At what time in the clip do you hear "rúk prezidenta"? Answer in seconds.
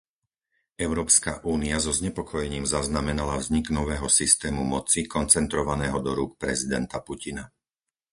6.19-6.97